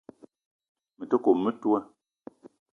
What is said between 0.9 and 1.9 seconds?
Me te kome metoua